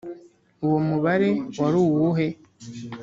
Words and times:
uwo 0.65 0.77
mubare 0.87 1.29
wari 1.59 1.77
uwuhe? 1.85 2.27